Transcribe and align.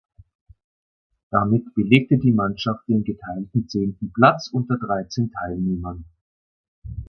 Damit 1.29 1.75
belegte 1.75 2.17
die 2.17 2.31
Mannschaft 2.31 2.87
den 2.87 3.03
geteilten 3.03 3.69
zehnten 3.69 4.11
Platz 4.11 4.49
unter 4.51 4.77
dreizehn 4.79 5.31
Teilnehmern. 5.31 6.05